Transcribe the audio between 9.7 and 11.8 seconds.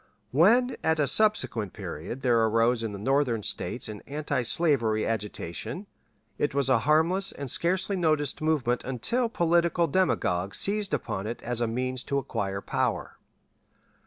demagogues seized upon it as a